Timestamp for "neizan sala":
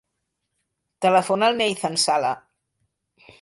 1.61-2.33